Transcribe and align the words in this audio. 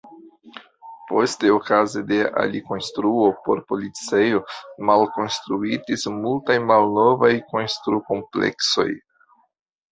Poste 1.09 1.51
okaze 1.57 2.01
de 2.11 2.17
alikonstruo 2.43 3.27
por 3.49 3.61
policejo 3.73 4.41
malkonstruitis 4.91 6.09
multaj 6.17 6.59
malnovaj 6.75 7.33
kontrukompleksoj. 7.55 8.91